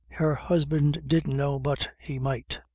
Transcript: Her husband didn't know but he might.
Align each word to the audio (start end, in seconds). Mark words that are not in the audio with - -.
Her 0.09 0.33
husband 0.33 1.03
didn't 1.05 1.37
know 1.37 1.59
but 1.59 1.89
he 1.99 2.17
might. 2.17 2.59